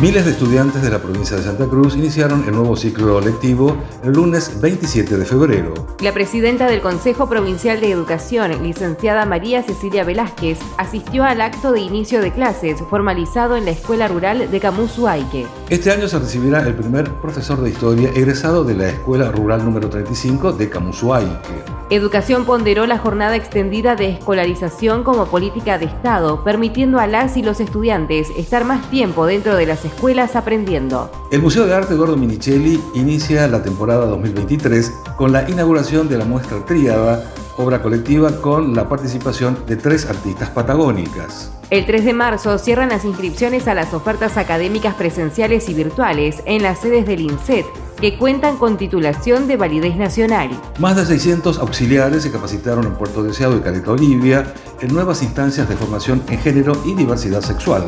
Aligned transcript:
Miles 0.00 0.24
de 0.26 0.30
estudiantes 0.30 0.80
de 0.80 0.90
la 0.90 1.00
provincia 1.00 1.36
de 1.36 1.42
Santa 1.42 1.66
Cruz 1.66 1.96
iniciaron 1.96 2.44
el 2.46 2.52
nuevo 2.52 2.76
ciclo 2.76 3.20
lectivo 3.20 3.76
el 4.04 4.12
lunes 4.12 4.60
27 4.60 5.16
de 5.16 5.24
febrero. 5.24 5.74
La 6.00 6.14
presidenta 6.14 6.66
del 6.66 6.80
Consejo 6.80 7.28
Provincial 7.28 7.80
de 7.80 7.90
Educación, 7.90 8.62
licenciada 8.62 9.26
María 9.26 9.64
Cecilia 9.64 10.04
Velázquez, 10.04 10.60
asistió 10.76 11.24
al 11.24 11.40
acto 11.40 11.72
de 11.72 11.80
inicio 11.80 12.20
de 12.20 12.30
clases 12.30 12.80
formalizado 12.88 13.56
en 13.56 13.64
la 13.64 13.72
Escuela 13.72 14.06
Rural 14.06 14.48
de 14.48 14.60
Camusuaique. 14.60 15.48
Este 15.68 15.90
año 15.90 16.06
se 16.06 16.20
recibirá 16.20 16.60
el 16.60 16.76
primer 16.76 17.10
profesor 17.14 17.60
de 17.60 17.70
historia 17.70 18.10
egresado 18.14 18.62
de 18.62 18.74
la 18.74 18.90
Escuela 18.90 19.32
Rural 19.32 19.64
número 19.64 19.90
35 19.90 20.52
de 20.52 20.70
Camusuaique. 20.70 21.78
Educación 21.90 22.44
ponderó 22.44 22.86
la 22.86 22.98
jornada 22.98 23.34
extendida 23.34 23.96
de 23.96 24.10
escolarización 24.10 25.02
como 25.02 25.24
política 25.26 25.78
de 25.78 25.86
Estado, 25.86 26.44
permitiendo 26.44 27.00
a 27.00 27.06
las 27.06 27.36
y 27.38 27.42
los 27.42 27.60
estudiantes 27.60 28.28
estar 28.36 28.64
más 28.66 28.90
tiempo 28.90 29.24
dentro 29.24 29.56
de 29.56 29.64
las 29.64 29.86
escuelas 29.88 30.36
aprendiendo. 30.36 31.10
El 31.32 31.42
Museo 31.42 31.66
de 31.66 31.74
Arte 31.74 31.94
Eduardo 31.94 32.16
Minichelli 32.16 32.80
inicia 32.94 33.48
la 33.48 33.62
temporada 33.62 34.06
2023 34.06 34.92
con 35.16 35.32
la 35.32 35.48
inauguración 35.48 36.08
de 36.08 36.18
la 36.18 36.24
muestra 36.24 36.64
Tríada, 36.64 37.32
obra 37.56 37.82
colectiva 37.82 38.40
con 38.40 38.74
la 38.74 38.88
participación 38.88 39.58
de 39.66 39.76
tres 39.76 40.06
artistas 40.08 40.50
patagónicas. 40.50 41.52
El 41.70 41.84
3 41.84 42.04
de 42.04 42.12
marzo 42.14 42.56
cierran 42.56 42.88
las 42.88 43.04
inscripciones 43.04 43.68
a 43.68 43.74
las 43.74 43.92
ofertas 43.92 44.38
académicas 44.38 44.94
presenciales 44.94 45.68
y 45.68 45.74
virtuales 45.74 46.42
en 46.46 46.62
las 46.62 46.78
sedes 46.78 47.06
del 47.06 47.20
INSET, 47.20 47.66
que 48.00 48.16
cuentan 48.16 48.56
con 48.56 48.78
titulación 48.78 49.46
de 49.48 49.56
validez 49.56 49.96
nacional. 49.96 50.50
Más 50.78 50.96
de 50.96 51.04
600 51.04 51.58
auxiliares 51.58 52.22
se 52.22 52.30
capacitaron 52.30 52.86
en 52.86 52.94
Puerto 52.94 53.22
Deseado 53.22 53.56
y 53.56 53.60
Caleta 53.60 53.90
Olivia 53.90 54.54
en 54.80 54.94
nuevas 54.94 55.22
instancias 55.22 55.68
de 55.68 55.76
formación 55.76 56.22
en 56.28 56.38
género 56.38 56.72
y 56.86 56.94
diversidad 56.94 57.42
sexual. 57.42 57.86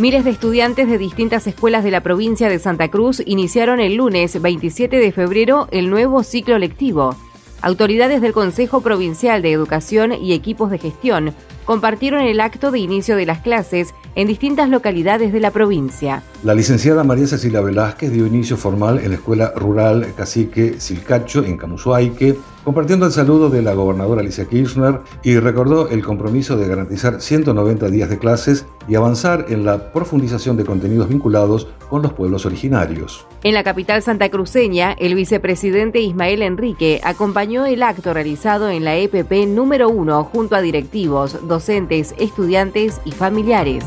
Miles 0.00 0.24
de 0.24 0.30
estudiantes 0.30 0.88
de 0.88 0.98
distintas 0.98 1.46
escuelas 1.46 1.84
de 1.84 1.92
la 1.92 2.02
provincia 2.02 2.48
de 2.48 2.58
Santa 2.58 2.88
Cruz 2.88 3.22
iniciaron 3.24 3.78
el 3.78 3.94
lunes 3.94 4.42
27 4.42 4.96
de 4.96 5.12
febrero 5.12 5.68
el 5.70 5.88
nuevo 5.88 6.24
ciclo 6.24 6.58
lectivo. 6.58 7.14
Autoridades 7.62 8.20
del 8.20 8.32
Consejo 8.32 8.80
Provincial 8.80 9.40
de 9.40 9.52
Educación 9.52 10.12
y 10.12 10.32
equipos 10.32 10.72
de 10.72 10.78
gestión 10.78 11.32
compartieron 11.64 12.22
el 12.22 12.40
acto 12.40 12.72
de 12.72 12.80
inicio 12.80 13.14
de 13.14 13.24
las 13.24 13.38
clases 13.38 13.94
en 14.16 14.26
distintas 14.26 14.68
localidades 14.68 15.32
de 15.32 15.38
la 15.38 15.52
provincia. 15.52 16.24
La 16.42 16.54
licenciada 16.54 17.04
María 17.04 17.28
Cecilia 17.28 17.60
Velázquez 17.60 18.10
dio 18.10 18.26
inicio 18.26 18.56
formal 18.56 18.98
en 18.98 19.10
la 19.10 19.14
Escuela 19.14 19.52
Rural 19.54 20.12
Cacique 20.16 20.80
Silcacho 20.80 21.44
en 21.44 21.56
Camusuaique, 21.56 22.36
compartiendo 22.64 23.06
el 23.06 23.12
saludo 23.12 23.50
de 23.50 23.62
la 23.62 23.74
gobernadora 23.74 24.22
Alicia 24.22 24.46
Kirchner 24.46 25.00
y 25.22 25.38
recordó 25.38 25.88
el 25.88 26.02
compromiso 26.02 26.56
de 26.56 26.66
garantizar 26.66 27.20
190 27.20 27.88
días 27.88 28.08
de 28.08 28.18
clases 28.18 28.66
y 28.88 28.94
avanzar 28.94 29.46
en 29.48 29.64
la 29.64 29.92
profundización 29.92 30.56
de 30.56 30.64
contenidos 30.64 31.08
vinculados 31.08 31.68
con 31.88 32.02
los 32.02 32.12
pueblos 32.14 32.46
originarios. 32.46 33.26
En 33.42 33.54
la 33.54 33.62
capital 33.62 34.02
santacruceña, 34.02 34.92
el 34.92 35.14
vicepresidente 35.14 36.00
Ismael 36.00 36.42
Enrique 36.42 37.00
acompañó 37.04 37.66
el 37.66 37.82
acto 37.82 38.14
realizado 38.14 38.70
en 38.70 38.84
la 38.84 38.96
EPP 38.96 39.46
número 39.46 39.90
1 39.90 40.24
junto 40.24 40.56
a 40.56 40.62
directivos, 40.62 41.46
docentes, 41.46 42.14
estudiantes 42.18 43.00
y 43.04 43.12
familiares. 43.12 43.84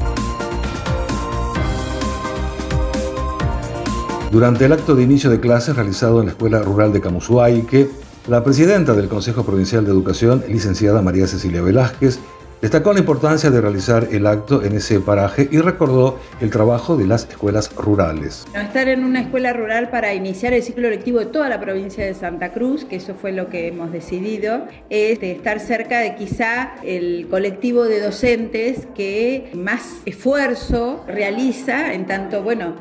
Durante 4.32 4.66
el 4.66 4.74
acto 4.74 4.94
de 4.94 5.04
inicio 5.04 5.30
de 5.30 5.40
clases 5.40 5.76
realizado 5.76 6.20
en 6.20 6.28
la 6.28 6.32
Escuela 6.34 6.62
Rural 6.62 6.92
de 6.92 7.00
Camusuaique, 7.00 7.90
la 8.28 8.44
presidenta 8.44 8.94
del 8.94 9.08
Consejo 9.08 9.44
Provincial 9.46 9.86
de 9.86 9.92
Educación, 9.92 10.44
licenciada 10.50 11.02
María 11.02 11.28
Cecilia 11.28 11.62
Velázquez, 11.62 12.20
Destacó 12.60 12.92
la 12.92 13.00
importancia 13.00 13.52
de 13.52 13.62
realizar 13.62 14.08
el 14.12 14.26
acto 14.26 14.64
en 14.64 14.76
ese 14.76 15.00
paraje 15.00 15.48
y 15.52 15.60
recordó 15.60 16.20
el 16.42 16.50
trabajo 16.50 16.98
de 16.98 17.06
las 17.06 17.30
escuelas 17.30 17.72
rurales. 17.76 18.48
Estar 18.56 18.88
en 18.88 19.04
una 19.04 19.22
escuela 19.22 19.54
rural 19.54 19.92
para 19.92 20.16
iniciar 20.16 20.54
el 20.54 20.64
ciclo 20.64 20.90
lectivo 20.90 21.20
de 21.20 21.28
toda 21.28 21.50
la 21.50 21.60
provincia 21.60 22.04
de 22.04 22.16
Santa 22.16 22.54
Cruz, 22.54 22.84
que 22.84 22.96
eso 22.96 23.14
fue 23.14 23.32
lo 23.32 23.50
que 23.50 23.68
hemos 23.68 23.92
decidido, 23.92 24.66
es 24.90 25.22
estar 25.22 25.60
cerca 25.60 26.00
de 26.00 26.16
quizá 26.16 26.74
el 26.82 27.28
colectivo 27.30 27.84
de 27.84 28.00
docentes 28.02 28.88
que 28.96 29.52
más 29.54 29.98
esfuerzo 30.06 31.04
realiza, 31.08 31.94
en 31.94 32.08
tanto, 32.08 32.42
bueno, 32.42 32.74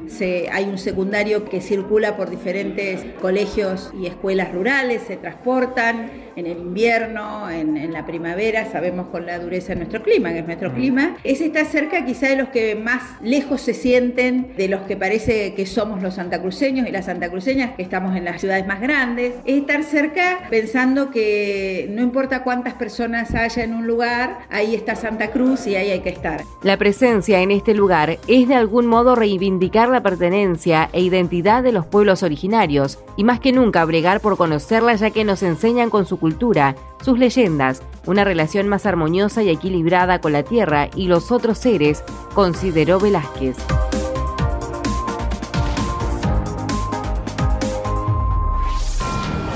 hay 0.53 0.65
un 0.65 0.78
secundario 0.78 1.44
que 1.44 1.60
circula 1.60 2.16
por 2.16 2.31
diferentes 2.31 3.04
colegios 3.20 3.92
y 4.00 4.06
escuelas 4.06 4.54
rurales, 4.54 5.03
se 5.06 5.16
transportan 5.16 6.10
en 6.34 6.47
el 6.47 6.59
invierno, 6.59 7.50
en, 7.50 7.76
en 7.76 7.92
la 7.92 8.06
primavera, 8.06 8.70
sabemos 8.72 9.09
con 9.09 9.26
la 9.26 9.38
dureza 9.38 9.66
en 9.71 9.78
nuestro 9.78 10.03
clima, 10.03 10.32
que 10.32 10.41
es 10.41 10.47
nuestro 10.47 10.72
clima, 10.72 11.16
es 11.25 11.41
estar 11.41 11.66
cerca 11.66 12.04
quizá 12.04 12.28
de 12.28 12.37
los 12.37 12.49
que 12.49 12.75
más 12.75 13.03
lejos 13.22 13.60
se 13.60 13.75
sienten 13.75 14.54
de 14.56 14.69
los 14.69 14.82
que 14.82 14.97
parece 14.97 15.54
que 15.54 15.66
somos 15.66 16.03
los 16.03 16.15
santacruceños 16.15 16.88
y 16.88 16.93
las 16.93 17.06
santacruceñas 17.06 17.72
que 17.77 17.82
estamos 17.82 18.16
en 18.16 18.25
las 18.25 18.41
ciudades 18.41 18.66
más 18.66 18.81
grandes, 18.81 19.34
es 19.44 19.60
estar 19.60 19.82
cerca 19.82 20.41
pensando 20.50 21.10
que 21.10 21.88
no 21.91 22.03
importa 22.03 22.43
cuántas 22.43 22.75
personas 22.75 23.34
haya 23.34 23.65
en 23.65 23.75
un 23.75 23.87
lugar, 23.87 24.38
ahí 24.50 24.75
está 24.75 24.97
Santa 24.97 25.31
Cruz 25.31 25.66
y 25.66 25.77
ahí 25.77 25.91
hay 25.91 26.00
que 26.00 26.10
estar. 26.10 26.43
La 26.62 26.77
presencia 26.77 27.41
en 27.41 27.50
este 27.50 27.75
lugar 27.75 28.19
es 28.28 28.48
de 28.48 28.54
algún 28.54 28.87
modo 28.87 29.15
reivindicar 29.15 29.88
la 29.88 30.03
pertenencia 30.03 30.88
e 30.93 31.00
identidad 31.00 31.62
de 31.62 31.72
los 31.72 31.87
pueblos 31.87 32.22
originarios 32.22 32.98
y 33.16 33.25
más 33.25 33.41
que 33.41 33.53
nunca 33.53 33.84
bregar 33.84 34.21
por 34.21 34.37
conocerla 34.37 34.94
ya 34.94 35.10
que 35.10 35.25
nos 35.25 35.43
enseñan 35.43 35.91
con 35.91 36.06
su 36.06 36.19
cultura, 36.19 36.75
sus 37.03 37.19
leyendas, 37.19 37.83
una 38.06 38.25
relación 38.25 38.69
más 38.69 38.87
armoniosa 38.87 39.43
y 39.43 39.50
equilibrada 39.56 40.21
con 40.21 40.33
la 40.33 40.44
tierra 40.44 40.89
y 40.94 41.09
los 41.09 41.33
otros 41.33 41.59
seres, 41.59 42.05
consideró 42.34 43.00
Velázquez. 43.00 43.56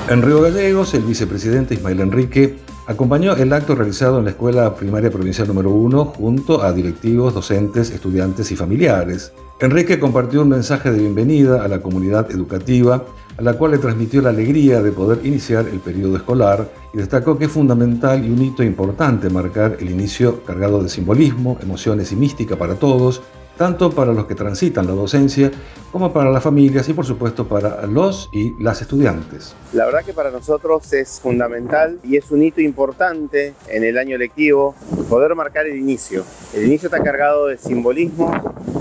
En 0.09 0.21
Río 0.21 0.41
Gallegos, 0.41 0.93
el 0.93 1.03
vicepresidente 1.03 1.75
Ismael 1.75 2.01
Enrique 2.01 2.57
acompañó 2.85 3.33
el 3.37 3.53
acto 3.53 3.75
realizado 3.75 4.19
en 4.19 4.25
la 4.25 4.31
Escuela 4.31 4.75
Primaria 4.75 5.09
Provincial 5.09 5.47
número 5.47 5.69
1 5.69 6.03
junto 6.03 6.61
a 6.61 6.73
directivos, 6.73 7.33
docentes, 7.33 7.91
estudiantes 7.91 8.51
y 8.51 8.57
familiares. 8.57 9.31
Enrique 9.61 9.99
compartió 9.99 10.41
un 10.41 10.49
mensaje 10.49 10.91
de 10.91 10.99
bienvenida 10.99 11.63
a 11.63 11.69
la 11.69 11.81
comunidad 11.81 12.29
educativa 12.29 13.05
a 13.37 13.41
la 13.41 13.53
cual 13.53 13.71
le 13.71 13.77
transmitió 13.77 14.21
la 14.21 14.29
alegría 14.29 14.81
de 14.81 14.91
poder 14.91 15.25
iniciar 15.25 15.67
el 15.67 15.79
periodo 15.79 16.17
escolar 16.17 16.69
y 16.93 16.97
destacó 16.97 17.37
que 17.37 17.45
es 17.45 17.51
fundamental 17.51 18.25
y 18.25 18.29
un 18.29 18.41
hito 18.41 18.63
importante 18.63 19.29
marcar 19.29 19.77
el 19.79 19.89
inicio 19.89 20.43
cargado 20.43 20.83
de 20.83 20.89
simbolismo, 20.89 21.57
emociones 21.61 22.11
y 22.11 22.15
mística 22.15 22.55
para 22.55 22.75
todos, 22.75 23.21
tanto 23.61 23.91
para 23.91 24.11
los 24.11 24.25
que 24.25 24.33
transitan 24.33 24.87
la 24.87 24.93
docencia 24.93 25.51
como 25.91 26.11
para 26.11 26.31
las 26.31 26.41
familias 26.41 26.89
y 26.89 26.93
por 26.93 27.05
supuesto 27.05 27.47
para 27.47 27.85
los 27.85 28.27
y 28.33 28.55
las 28.59 28.81
estudiantes. 28.81 29.53
La 29.71 29.85
verdad 29.85 30.03
que 30.03 30.13
para 30.13 30.31
nosotros 30.31 30.91
es 30.93 31.19
fundamental 31.19 31.99
y 32.03 32.17
es 32.17 32.31
un 32.31 32.41
hito 32.41 32.59
importante 32.59 33.53
en 33.67 33.83
el 33.83 33.99
año 33.99 34.17
lectivo 34.17 34.73
poder 35.07 35.35
marcar 35.35 35.67
el 35.67 35.77
inicio. 35.77 36.23
El 36.55 36.65
inicio 36.65 36.87
está 36.87 37.03
cargado 37.03 37.45
de 37.45 37.59
simbolismo, 37.59 38.31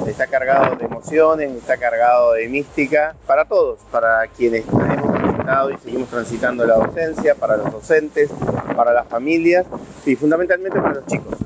está 0.07 0.27
cargado 0.27 0.77
de 0.77 0.87
emociones, 0.87 1.51
está 1.51 1.77
cargado 1.77 2.33
de 2.33 2.49
mística 2.49 3.15
para 3.27 3.45
todos, 3.45 3.81
para 3.93 4.27
quienes 4.29 4.65
hemos 4.67 5.13
transitado 5.13 5.71
y 5.73 5.77
seguimos 5.77 6.09
transitando 6.09 6.65
la 6.65 6.77
docencia, 6.77 7.35
para 7.35 7.59
los 7.59 7.71
docentes, 7.71 8.31
para 8.75 8.95
las 8.95 9.07
familias 9.09 9.67
y 10.07 10.17
fundamentalmente 10.17 10.81
para 10.81 10.95
los 10.95 11.05
chicos. 11.05 11.37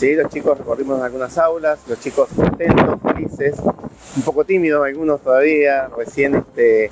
Sí, 0.00 0.14
los 0.14 0.30
chicos 0.30 0.56
recorrimos 0.56 1.02
algunas 1.02 1.36
aulas, 1.36 1.78
los 1.86 2.00
chicos 2.00 2.30
contentos, 2.34 2.98
felices, 3.02 3.56
un 4.16 4.22
poco 4.22 4.46
tímidos 4.46 4.82
algunos 4.82 5.20
todavía, 5.20 5.90
recién 5.94 6.36
este, 6.36 6.86
eh, 6.86 6.90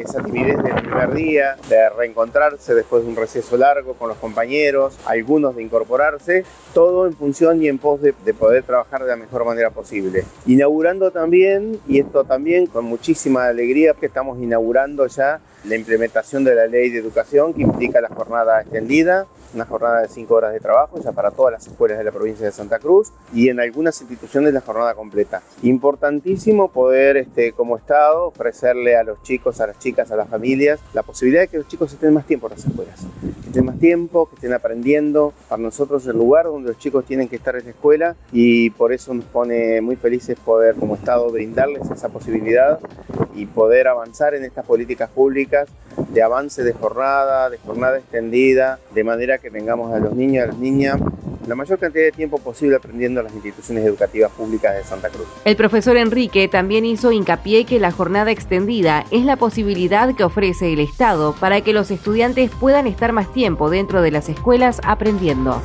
esa 0.00 0.22
timidez 0.22 0.56
del 0.62 0.72
primer 0.76 1.12
día, 1.12 1.58
de 1.68 1.90
reencontrarse 1.90 2.74
después 2.74 3.02
de 3.02 3.10
un 3.10 3.16
receso 3.16 3.58
largo 3.58 3.92
con 3.92 4.08
los 4.08 4.16
compañeros, 4.16 4.96
algunos 5.04 5.56
de 5.56 5.62
incorporarse, 5.62 6.44
todo 6.72 7.06
en 7.06 7.12
función 7.12 7.62
y 7.62 7.68
en 7.68 7.76
pos 7.76 8.00
de, 8.00 8.14
de 8.24 8.32
poder 8.32 8.62
trabajar 8.62 9.02
de 9.02 9.08
la 9.08 9.16
mejor 9.16 9.44
manera 9.44 9.68
posible. 9.68 10.24
Inaugurando 10.46 11.10
también, 11.10 11.78
y 11.86 12.00
esto 12.00 12.24
también 12.24 12.66
con 12.66 12.86
muchísima 12.86 13.44
alegría, 13.44 13.92
que 13.92 14.06
estamos 14.06 14.38
inaugurando 14.40 15.06
ya 15.06 15.40
la 15.64 15.76
implementación 15.76 16.44
de 16.44 16.54
la 16.54 16.66
ley 16.66 16.88
de 16.88 16.98
educación 16.98 17.52
que 17.52 17.60
implica 17.60 18.00
la 18.00 18.08
jornada 18.08 18.62
extendida, 18.62 19.26
una 19.54 19.64
jornada 19.64 20.02
de 20.02 20.08
5 20.08 20.34
horas 20.34 20.52
de 20.52 20.60
trabajo 20.60 21.00
ya 21.02 21.12
para 21.12 21.30
todas 21.30 21.52
las 21.52 21.66
escuelas 21.66 21.98
de 21.98 22.04
la 22.04 22.12
provincia 22.12 22.46
de 22.46 22.52
Santa 22.52 22.78
Cruz 22.78 23.12
y 23.32 23.48
en 23.48 23.60
algunas 23.60 24.00
instituciones 24.00 24.52
la 24.52 24.60
jornada 24.60 24.94
completa. 24.94 25.42
Importantísimo 25.62 26.68
poder 26.70 27.16
este, 27.16 27.52
como 27.52 27.76
Estado 27.76 28.26
ofrecerle 28.26 28.96
a 28.96 29.02
los 29.02 29.22
chicos, 29.22 29.60
a 29.60 29.66
las 29.66 29.78
chicas, 29.78 30.10
a 30.10 30.16
las 30.16 30.28
familias 30.28 30.80
la 30.92 31.02
posibilidad 31.02 31.42
de 31.42 31.48
que 31.48 31.58
los 31.58 31.68
chicos 31.68 31.92
estén 31.92 32.14
más 32.14 32.26
tiempo 32.26 32.46
en 32.46 32.52
las 32.54 32.64
escuelas, 32.64 33.06
que 33.42 33.48
estén 33.48 33.64
más 33.64 33.78
tiempo, 33.78 34.28
que 34.28 34.36
estén 34.36 34.52
aprendiendo. 34.52 35.32
Para 35.48 35.62
nosotros 35.62 36.06
el 36.06 36.16
lugar 36.16 36.46
donde 36.46 36.68
los 36.68 36.78
chicos 36.78 37.04
tienen 37.04 37.28
que 37.28 37.36
estar 37.36 37.56
es 37.56 37.64
la 37.64 37.70
escuela 37.70 38.16
y 38.32 38.70
por 38.70 38.92
eso 38.92 39.14
nos 39.14 39.24
pone 39.26 39.80
muy 39.80 39.96
felices 39.96 40.38
poder 40.38 40.74
como 40.76 40.94
Estado 40.94 41.30
brindarles 41.30 41.90
esa 41.90 42.08
posibilidad 42.08 42.78
y 43.34 43.46
poder 43.46 43.88
avanzar 43.88 44.34
en 44.34 44.44
estas 44.44 44.64
políticas 44.64 45.10
públicas 45.10 45.68
de 46.08 46.22
avance 46.22 46.62
de 46.62 46.72
jornada, 46.72 47.50
de 47.50 47.58
jornada 47.58 47.98
extendida, 47.98 48.78
de 48.94 49.04
manera 49.04 49.38
que 49.38 49.50
tengamos 49.50 49.92
a 49.92 49.98
los 49.98 50.14
niños 50.14 50.34
y 50.34 50.38
a 50.38 50.46
las 50.46 50.58
niñas 50.58 51.00
la 51.48 51.54
mayor 51.54 51.78
cantidad 51.78 52.04
de 52.04 52.12
tiempo 52.12 52.38
posible 52.38 52.76
aprendiendo 52.76 53.20
en 53.20 53.26
las 53.26 53.34
instituciones 53.34 53.84
educativas 53.84 54.30
públicas 54.32 54.76
de 54.76 54.84
Santa 54.84 55.08
Cruz. 55.08 55.26
El 55.46 55.56
profesor 55.56 55.96
Enrique 55.96 56.46
también 56.46 56.84
hizo 56.84 57.10
hincapié 57.10 57.64
que 57.64 57.80
la 57.80 57.90
jornada 57.90 58.30
extendida 58.30 59.06
es 59.10 59.24
la 59.24 59.36
posibilidad 59.36 60.14
que 60.14 60.24
ofrece 60.24 60.72
el 60.72 60.80
Estado 60.80 61.34
para 61.40 61.62
que 61.62 61.72
los 61.72 61.90
estudiantes 61.90 62.50
puedan 62.50 62.86
estar 62.86 63.12
más 63.12 63.32
tiempo 63.32 63.70
dentro 63.70 64.02
de 64.02 64.10
las 64.10 64.28
escuelas 64.28 64.80
aprendiendo. 64.84 65.62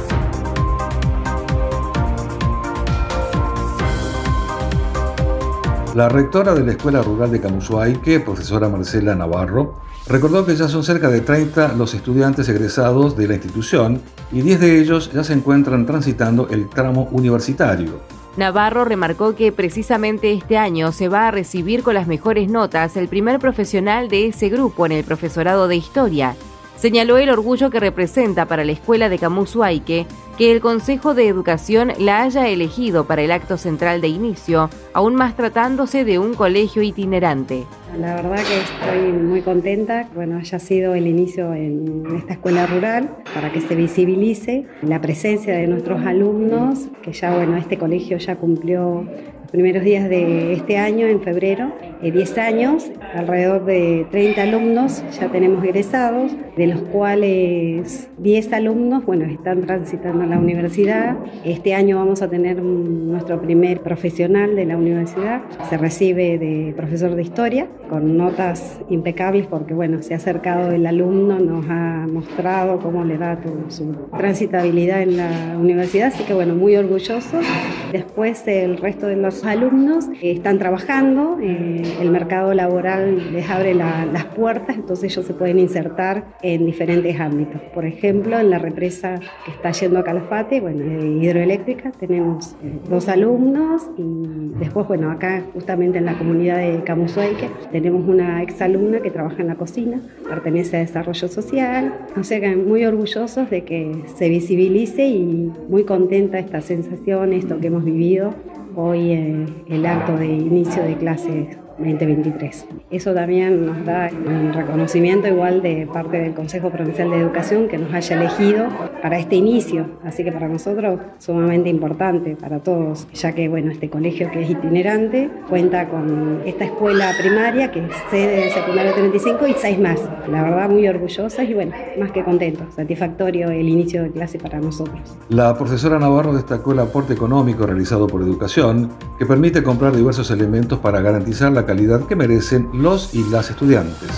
La 5.96 6.10
rectora 6.10 6.56
de 6.56 6.66
la 6.66 6.72
Escuela 6.72 7.04
Rural 7.04 7.30
de 7.30 7.40
Camusuaique, 7.40 8.20
profesora 8.20 8.68
Marcela 8.68 9.14
Navarro, 9.16 9.76
recordó 10.08 10.46
que 10.46 10.56
ya 10.56 10.68
son 10.68 10.84
cerca 10.84 11.10
de 11.10 11.22
30 11.22 11.74
los 11.74 11.94
estudiantes 11.94 12.50
egresados 12.50 13.16
de 13.16 13.28
la 13.28 13.36
institución 13.36 14.02
y 14.32 14.42
10 14.42 14.60
de 14.60 14.80
ellos 14.80 15.12
ya 15.14 15.24
se 15.24 15.34
encuentran 15.34 15.86
transitando 15.86 16.48
el 16.50 16.70
tramo 16.70 17.08
universitario. 17.12 18.02
Navarro 18.36 18.84
remarcó 18.84 19.36
que 19.36 19.52
precisamente 19.52 20.34
este 20.34 20.58
año 20.58 20.92
se 20.92 21.08
va 21.08 21.28
a 21.28 21.32
recibir 21.32 21.84
con 21.84 21.94
las 21.94 22.08
mejores 22.08 22.50
notas 22.50 22.98
el 22.98 23.08
primer 23.08 23.40
profesional 23.40 24.10
de 24.10 24.28
ese 24.28 24.50
grupo 24.50 24.86
en 24.86 24.92
el 24.94 25.04
profesorado 25.04 25.68
de 25.68 25.76
historia. 25.76 26.36
Señaló 26.76 27.18
el 27.18 27.30
orgullo 27.30 27.70
que 27.70 27.80
representa 27.80 28.46
para 28.48 28.66
la 28.66 28.72
escuela 28.72 29.08
de 29.08 29.20
Camusuaique 29.20 30.08
que 30.38 30.52
el 30.52 30.62
Consejo 30.62 31.14
de 31.14 31.28
Educación 31.28 31.94
la 32.00 32.24
haya 32.24 32.48
elegido 32.50 33.06
para 33.06 33.22
el 33.22 33.32
acto 33.32 33.58
central 33.58 34.02
de 34.02 34.08
inicio, 34.08 34.70
aún 34.94 35.16
más 35.16 35.36
tratándose 35.36 36.04
de 36.04 36.18
un 36.18 36.34
colegio 36.34 36.82
itinerante. 36.82 37.68
La 38.00 38.16
verdad 38.16 38.38
que 38.38 38.60
estoy 38.60 39.12
muy 39.12 39.42
contenta, 39.42 40.10
bueno, 40.16 40.38
haya 40.38 40.58
sido 40.58 40.96
el 40.96 41.06
inicio 41.06 41.54
en 41.54 42.04
esta 42.18 42.34
escuela 42.34 42.66
rural 42.66 43.18
para 43.36 43.52
que 43.52 43.62
se 43.62 43.76
visibilice 43.76 44.66
la 44.82 45.00
presencia 45.00 45.56
de 45.56 45.68
nuestros 45.68 46.04
alumnos, 46.04 46.88
que 47.04 47.14
ya, 47.14 47.36
bueno, 47.36 47.56
este 47.56 47.78
colegio 47.78 48.18
ya 48.18 48.36
cumplió 48.36 49.04
los 49.04 49.52
primeros 49.52 49.84
días 49.84 50.10
de 50.10 50.54
este 50.54 50.78
año, 50.78 51.06
en 51.06 51.22
febrero, 51.22 51.72
10 52.02 52.38
eh, 52.38 52.42
años, 52.42 52.92
alrededor 53.14 53.64
de 53.66 54.08
30 54.10 54.42
alumnos 54.42 55.04
ya 55.18 55.28
tenemos 55.30 55.64
egresados, 55.64 56.32
de 56.58 56.68
los 56.68 56.82
cuales 56.82 58.10
10 58.18 58.54
alumnos, 58.54 59.06
bueno, 59.06 59.26
están 59.26 59.62
transitando 59.62 60.26
la 60.26 60.40
universidad. 60.40 61.16
Este 61.46 61.76
año 61.76 61.98
vamos 61.98 62.22
a 62.22 62.30
tener 62.30 62.62
nuestro 62.62 63.40
primer 63.42 63.82
profesional 63.82 64.56
de 64.56 64.66
la 64.66 64.78
universidad, 64.78 65.44
se 65.70 65.78
recibe 65.78 66.40
de 66.40 66.74
profesor 66.76 67.16
de 67.16 67.22
historia, 67.22 67.68
con 67.94 68.18
notas 68.18 68.82
impecables 68.90 69.46
porque, 69.46 69.76
bueno, 69.76 70.02
se 70.02 70.16
ha 70.16 70.18
acercado 70.18 70.72
el 70.72 70.88
alumno, 70.88 71.38
nos 71.38 71.64
ha 71.70 72.08
mostrado 72.12 72.80
cómo 72.80 73.04
le 73.04 73.20
da 73.20 73.38
su 73.68 73.94
transitabilidad 74.18 75.04
en 75.04 75.18
la 75.18 75.56
universidad, 75.60 76.08
así 76.08 76.24
que, 76.24 76.34
bueno, 76.34 76.56
muy 76.56 76.76
orgullosos. 76.76 77.46
Después 77.92 78.48
el 78.48 78.78
resto 78.78 79.06
de 79.06 79.16
los 79.16 79.44
alumnos 79.44 80.08
están 80.24 80.58
trabajando. 80.58 81.38
Eh, 81.40 81.84
el 82.02 82.10
mercado 82.10 82.56
laboral 82.56 83.32
les 83.32 83.48
abre 83.48 83.76
las 83.76 84.26
puertas, 84.36 84.76
entonces 84.76 85.12
ellos 85.12 85.28
se 85.28 85.36
pueden 85.36 85.60
insertar 85.60 86.26
en 86.42 86.66
diferentes 86.66 87.20
ámbitos. 87.20 87.62
Por 87.76 87.86
ejemplo, 87.86 88.40
en 88.40 88.50
la 88.50 88.58
represa 88.58 89.20
que 89.46 89.52
está 89.52 89.70
yendo 89.70 90.00
a 90.00 90.04
Calafate, 90.04 90.62
bueno, 90.62 90.84
hidroeléctrica, 91.22 91.92
tenemos 91.92 92.56
eh, 92.64 92.80
dos 92.90 93.08
alumnos 93.08 93.88
y 94.00 94.58
después, 94.58 94.88
bueno, 94.88 95.12
acá 95.12 95.44
justamente 95.54 96.00
en 96.00 96.06
la 96.06 96.18
comunidad 96.18 96.58
de 96.58 96.82
Camusueque 96.84 97.52
tenemos 97.84 98.08
una 98.08 98.42
exalumna 98.42 99.02
que 99.02 99.12
trabaja 99.12 99.42
en 99.42 99.48
la 99.50 99.56
cocina, 99.56 100.00
pertenece 100.30 100.78
a 100.78 100.80
Desarrollo 100.80 101.28
Social, 101.28 101.94
o 102.18 102.24
sea 102.24 102.40
que 102.40 102.56
muy 102.56 102.86
orgullosos 102.86 103.50
de 103.50 103.66
que 103.66 104.06
se 104.16 104.30
visibilice 104.30 105.06
y 105.06 105.52
muy 105.68 105.84
contenta 105.84 106.40
esta 106.40 106.62
sensación, 106.62 107.34
esto 107.34 107.60
que 107.60 107.68
hemos 107.68 107.84
vivido. 107.84 108.34
Hoy, 108.78 109.12
eh, 109.12 109.46
el 109.68 109.86
acto 109.86 110.16
de 110.16 110.28
inicio 110.28 110.82
de 110.82 110.96
clases 110.96 111.58
2023. 111.78 112.66
Eso 112.92 113.14
también 113.14 113.66
nos 113.66 113.86
da 113.86 114.10
un 114.26 114.54
reconocimiento 114.54 115.28
igual 115.28 115.62
de 115.62 115.88
parte 115.92 116.20
del 116.20 116.34
Consejo 116.34 116.70
Provincial 116.70 117.10
de 117.10 117.18
Educación 117.20 117.68
que 117.68 117.78
nos 117.78 117.94
haya 117.94 118.16
elegido 118.16 118.68
para 119.02 119.20
este 119.20 119.36
inicio, 119.36 119.86
así 120.04 120.24
que 120.24 120.32
para 120.32 120.48
nosotros 120.48 121.00
sumamente 121.20 121.70
importante, 121.70 122.36
para 122.36 122.60
todos, 122.60 123.08
ya 123.14 123.34
que 123.34 123.50
bueno, 123.50 123.72
este 123.72 123.90
colegio 123.90 124.30
que 124.32 124.44
es 124.44 124.50
itinerante 124.50 125.30
cuenta 125.50 125.90
con 125.90 126.42
esta 126.46 126.66
escuela 126.66 127.12
primaria 127.20 127.72
que 127.72 127.80
es 127.80 127.92
sede 128.10 128.42
del 128.42 128.52
secundario 128.52 128.94
35 128.94 129.48
y 129.48 129.54
seis 129.54 129.80
más. 129.80 130.00
La 130.30 130.44
verdad 130.44 130.70
muy 130.70 130.88
orgullosas 130.88 131.48
y 131.48 131.54
bueno, 131.54 131.74
más 132.00 132.12
que 132.12 132.24
contentos, 132.24 132.74
satisfactorio 132.76 133.50
el 133.50 133.68
inicio 133.68 134.04
de 134.04 134.12
clase 134.12 134.40
para 134.40 134.60
nosotros. 134.60 135.18
La 135.30 135.56
profesora 135.56 136.00
Navarro 136.00 136.34
destacó 136.34 136.72
el 136.72 136.80
aporte 136.80 137.14
económico 137.14 137.66
realizado 137.66 138.08
por 138.08 138.22
educación 138.22 138.90
que 139.18 139.26
permite 139.26 139.64
comprar 139.64 139.96
diversos 139.96 140.30
elementos 140.32 140.80
para 140.80 141.02
garantizar 141.02 141.52
la 141.52 141.63
calidad 141.66 142.06
que 142.08 142.16
merecen 142.16 142.70
los 142.74 143.14
y 143.14 143.24
las 143.30 143.50
estudiantes. 143.50 144.10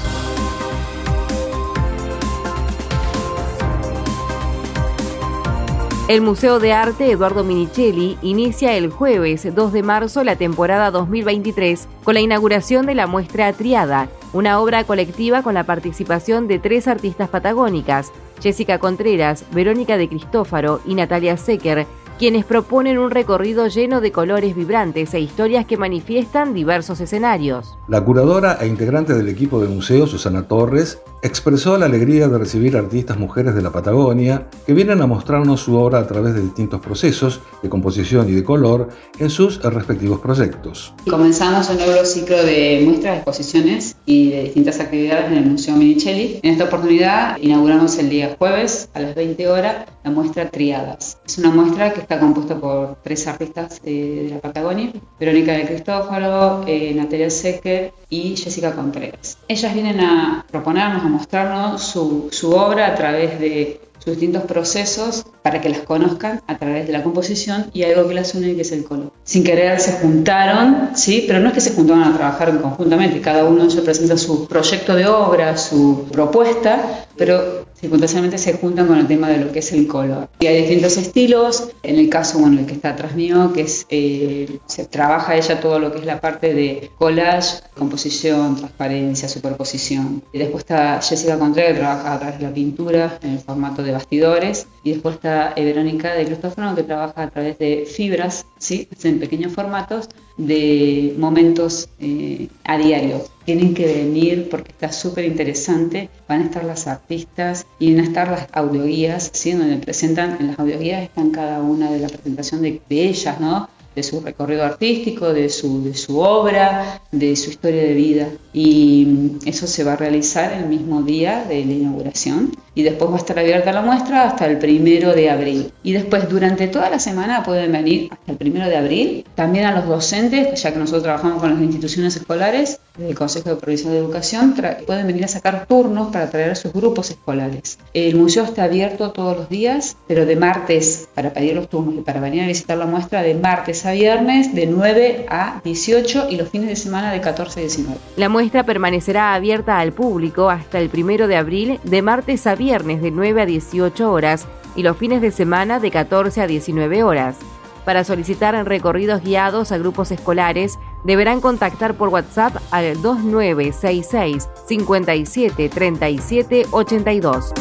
El 6.07 6.21
Museo 6.21 6.59
de 6.59 6.71
Arte 6.71 7.09
Eduardo 7.09 7.43
Minichelli 7.43 8.19
inicia 8.21 8.75
el 8.77 8.91
jueves 8.91 9.47
2 9.55 9.73
de 9.73 9.81
marzo 9.81 10.23
la 10.23 10.35
temporada 10.35 10.91
2023 10.91 11.87
con 12.03 12.13
la 12.13 12.19
inauguración 12.19 12.85
de 12.85 12.93
la 12.93 13.07
muestra 13.07 13.51
Triada, 13.53 14.07
una 14.31 14.59
obra 14.59 14.83
colectiva 14.83 15.41
con 15.41 15.55
la 15.55 15.63
participación 15.63 16.47
de 16.47 16.59
tres 16.59 16.87
artistas 16.87 17.29
patagónicas, 17.29 18.11
Jessica 18.39 18.77
Contreras, 18.77 19.45
Verónica 19.51 19.97
de 19.97 20.07
Cristófaro 20.07 20.79
y 20.85 20.93
Natalia 20.93 21.37
Secker, 21.37 21.87
quienes 22.17 22.45
proponen 22.45 22.97
un 22.97 23.11
recorrido 23.11 23.67
lleno 23.67 24.01
de 24.01 24.11
colores 24.11 24.55
vibrantes 24.55 25.13
e 25.13 25.19
historias 25.19 25.65
que 25.65 25.77
manifiestan 25.77 26.53
diversos 26.53 27.01
escenarios. 27.01 27.77
La 27.87 28.03
curadora 28.03 28.57
e 28.61 28.67
integrante 28.67 29.13
del 29.13 29.27
equipo 29.27 29.59
del 29.59 29.69
museo, 29.69 30.07
Susana 30.07 30.47
Torres, 30.47 31.01
expresó 31.21 31.77
la 31.77 31.87
alegría 31.87 32.27
de 32.27 32.37
recibir 32.37 32.77
artistas 32.77 33.17
mujeres 33.17 33.55
de 33.55 33.61
la 33.61 33.71
Patagonia 33.71 34.47
que 34.65 34.73
vienen 34.73 35.01
a 35.01 35.07
mostrarnos 35.07 35.61
su 35.61 35.75
obra 35.75 35.99
a 35.99 36.07
través 36.07 36.35
de 36.35 36.41
distintos 36.41 36.79
procesos 36.81 37.41
de 37.63 37.69
composición 37.69 38.29
y 38.29 38.33
de 38.33 38.43
color 38.43 38.89
en 39.17 39.29
sus 39.29 39.61
respectivos 39.63 40.19
proyectos. 40.19 40.93
Comenzamos 41.09 41.69
un 41.69 41.77
nuevo 41.77 42.05
ciclo 42.05 42.37
de 42.43 42.81
muestras, 42.85 43.13
de 43.13 43.17
exposiciones 43.17 43.95
y 44.05 44.29
de 44.29 44.43
distintas 44.43 44.79
actividades 44.79 45.31
en 45.31 45.37
el 45.37 45.45
Museo 45.45 45.75
Minichelli. 45.75 46.39
En 46.43 46.53
esta 46.53 46.65
oportunidad 46.65 47.37
inauguramos 47.41 47.97
el 47.97 48.09
día 48.09 48.35
jueves 48.37 48.89
a 48.93 48.99
las 48.99 49.15
20 49.15 49.47
horas 49.47 49.85
la 50.03 50.11
muestra 50.11 50.51
Triadas. 50.51 51.17
Es 51.25 51.39
una 51.39 51.49
muestra 51.49 51.91
que 51.91 52.04
está 52.05 52.19
compuesta 52.19 52.55
por 52.55 52.97
tres 53.03 53.25
artistas 53.27 53.81
de, 53.81 54.27
la 54.29 54.39
Patagonia, 54.39 54.91
Verónica 55.19 55.53
de 55.53 55.65
Cristófaro, 55.65 56.63
eh, 56.67 56.93
Natalia 56.95 57.29
Secker 57.29 57.91
y 58.09 58.37
Jessica 58.37 58.75
Contreras. 58.75 59.39
Ellas 59.47 59.73
vienen 59.73 59.99
a 59.99 60.45
proponernos, 60.49 61.03
a 61.03 61.07
mostrarnos 61.07 61.81
su 61.81 62.51
obra 62.51 62.87
a 62.87 62.95
través 62.95 63.39
de 63.39 63.81
sus 63.97 64.13
distintos 64.13 64.43
procesos 64.43 65.25
para 65.45 65.61
que 65.61 65.69
las 65.69 65.81
conozcan 65.81 66.41
a 66.47 66.57
través 66.57 66.87
de 66.87 66.91
la 66.91 67.03
composición 67.03 67.67
y 67.71 67.83
algo 67.83 68.07
que 68.07 68.15
las 68.15 68.33
une 68.33 68.55
que 68.55 68.63
es 68.63 68.71
el 68.71 68.83
color. 68.83 69.11
Sin 69.23 69.43
querer 69.43 69.79
se 69.79 69.91
juntaron, 69.91 70.89
¿sí? 70.95 71.25
pero 71.27 71.39
no 71.39 71.49
es 71.49 71.53
que 71.53 71.61
se 71.61 71.75
juntaron 71.75 72.01
a 72.03 72.17
trabajar 72.17 72.59
conjuntamente, 72.59 73.21
cada 73.21 73.45
uno 73.45 73.67
ya 73.67 73.83
presenta 73.83 74.17
su 74.17 74.47
proyecto 74.47 74.95
de 74.95 75.05
obra, 75.05 75.55
su 75.55 76.07
propuesta, 76.11 77.05
pero 77.15 77.65
circunstancialmente 77.79 78.37
se 78.37 78.53
juntan 78.53 78.87
con 78.87 78.97
el 78.97 79.07
tema 79.07 79.29
de 79.29 79.37
lo 79.37 79.51
que 79.51 79.59
es 79.59 79.71
el 79.71 79.87
color. 79.87 80.29
Y 80.39 80.47
hay 80.47 80.61
distintos 80.61 80.97
estilos, 80.97 81.69
en 81.83 81.99
el 81.99 82.09
caso, 82.09 82.39
bueno, 82.39 82.59
el 82.59 82.65
que 82.65 82.73
está 82.73 82.89
atrás 82.89 83.15
mío, 83.15 83.51
que 83.53 83.61
es, 83.61 83.85
eh, 83.89 84.59
se 84.65 84.85
trabaja 84.85 85.35
ella 85.35 85.59
todo 85.59 85.79
lo 85.79 85.91
que 85.91 85.99
es 85.99 86.05
la 86.05 86.19
parte 86.19 86.53
de 86.53 86.89
collage, 86.97 87.61
composición, 87.77 88.55
transparencia, 88.55 89.29
superposición. 89.29 90.23
Y 90.33 90.39
después 90.39 90.63
está 90.63 91.01
Jessica 91.01 91.37
Contreras, 91.37 91.73
que 91.73 91.79
trabaja 91.79 92.13
a 92.13 92.19
través 92.19 92.39
de 92.39 92.45
la 92.45 92.53
pintura 92.53 93.19
en 93.21 93.31
el 93.31 93.39
formato 93.39 93.83
de 93.83 93.91
bastidores. 93.91 94.67
Y 94.83 94.93
después 94.93 95.15
está 95.15 95.34
doctora 95.35 95.53
Verónica 95.55 96.13
de 96.13 96.25
Cristófano, 96.25 96.75
que 96.75 96.83
trabaja 96.83 97.23
a 97.23 97.29
través 97.29 97.57
de 97.57 97.85
fibras, 97.85 98.45
¿sí? 98.57 98.87
en 99.03 99.19
pequeños 99.19 99.53
formatos, 99.53 100.09
de 100.37 101.15
momentos 101.17 101.89
eh, 101.99 102.47
a 102.63 102.77
diario. 102.77 103.23
Tienen 103.45 103.73
que 103.73 103.85
venir 103.85 104.49
porque 104.49 104.71
está 104.71 104.91
súper 104.91 105.25
interesante. 105.25 106.09
Van 106.27 106.41
a 106.41 106.45
estar 106.45 106.63
las 106.63 106.87
artistas 106.87 107.65
y 107.79 107.93
van 107.93 108.03
a 108.03 108.07
estar 108.07 108.29
las 108.29 108.47
audioguías, 108.51 109.29
¿sí? 109.33 109.51
donde 109.51 109.77
presentan, 109.77 110.37
en 110.39 110.47
las 110.47 110.59
audioguías 110.59 111.03
están 111.03 111.31
cada 111.31 111.61
una 111.61 111.91
de 111.91 111.99
la 111.99 112.07
presentación 112.07 112.61
de, 112.61 112.81
de 112.89 113.03
ellas, 113.03 113.39
¿no? 113.39 113.69
De 113.95 114.03
su 114.03 114.19
recorrido 114.21 114.63
artístico, 114.63 115.33
de 115.33 115.49
su, 115.49 115.83
de 115.83 115.93
su 115.93 116.19
obra, 116.19 117.01
de 117.11 117.35
su 117.35 117.49
historia 117.51 117.83
de 117.83 117.93
vida. 117.93 118.27
Y 118.53 119.31
eso 119.45 119.67
se 119.67 119.83
va 119.83 119.93
a 119.93 119.95
realizar 119.95 120.53
el 120.53 120.65
mismo 120.67 121.01
día 121.01 121.45
de 121.47 121.65
la 121.65 121.73
inauguración 121.73 122.51
y 122.75 122.83
después 122.83 123.09
va 123.09 123.15
a 123.15 123.19
estar 123.19 123.39
abierta 123.39 123.71
la 123.71 123.81
muestra 123.81 124.27
hasta 124.27 124.45
el 124.45 124.57
primero 124.57 125.13
de 125.13 125.29
abril. 125.29 125.71
Y 125.81 125.93
después 125.93 126.29
durante 126.29 126.67
toda 126.67 126.89
la 126.89 126.99
semana 126.99 127.41
pueden 127.43 127.71
venir 127.71 128.09
hasta 128.11 128.33
el 128.33 128.37
primero 128.37 128.67
de 128.67 128.75
abril, 128.75 129.25
también 129.35 129.65
a 129.65 129.71
los 129.71 129.87
docentes, 129.87 130.61
ya 130.61 130.73
que 130.73 130.79
nosotros 130.79 131.03
trabajamos 131.03 131.41
con 131.41 131.53
las 131.53 131.61
instituciones 131.61 132.15
escolares, 132.17 132.79
del 132.97 133.15
Consejo 133.15 133.49
de 133.49 133.55
Provincia 133.57 133.89
de 133.89 133.97
Educación, 133.97 134.55
pueden 134.85 135.07
venir 135.07 135.25
a 135.25 135.27
sacar 135.27 135.65
turnos 135.67 136.11
para 136.11 136.29
traer 136.29 136.51
a 136.51 136.55
sus 136.55 136.71
grupos 136.71 137.09
escolares. 137.09 137.77
El 137.93 138.15
museo 138.15 138.43
está 138.43 138.63
abierto 138.63 139.11
todos 139.11 139.37
los 139.37 139.49
días, 139.49 139.97
pero 140.07 140.25
de 140.25 140.35
martes, 140.35 141.07
para 141.13 141.33
pedir 141.33 141.55
los 141.55 141.69
turnos 141.69 141.95
y 141.95 142.01
para 142.01 142.19
venir 142.19 142.43
a 142.43 142.47
visitar 142.47 142.77
la 142.77 142.85
muestra, 142.85 143.21
de 143.21 143.35
martes 143.35 143.84
a 143.85 143.91
viernes, 143.91 144.53
de 144.53 144.67
9 144.67 145.25
a 145.29 145.61
18 145.63 146.29
y 146.29 146.37
los 146.37 146.49
fines 146.49 146.69
de 146.69 146.75
semana 146.75 147.11
de 147.11 147.21
14 147.21 147.59
a 147.59 147.63
19. 147.63 147.99
La 148.17 148.29
muestra 148.29 148.63
permanecerá 148.63 149.33
abierta 149.33 149.79
al 149.79 149.93
público 149.93 150.49
hasta 150.49 150.79
el 150.79 150.89
primero 150.89 151.27
de 151.27 151.37
abril, 151.37 151.79
de 151.83 152.01
martes 152.01 152.47
a 152.47 152.55
viernes 152.55 153.01
de 153.01 153.11
9 153.11 153.41
a 153.41 153.45
18 153.45 154.11
horas 154.11 154.47
y 154.75 154.83
los 154.83 154.97
fines 154.97 155.21
de 155.21 155.31
semana 155.31 155.79
de 155.79 155.91
14 155.91 156.41
a 156.41 156.47
19 156.47 157.03
horas. 157.03 157.37
Para 157.85 158.03
solicitar 158.03 158.55
recorridos 158.65 159.21
guiados 159.21 159.71
a 159.71 159.77
grupos 159.77 160.11
escolares, 160.11 160.79
deberán 161.03 161.39
contactar 161.39 161.93
por 161.93 162.09
WhatsApp 162.09 162.55
al 162.71 162.99
2966 163.01 164.49
57 164.67 165.69
37 165.69 166.65
82. 166.71 167.53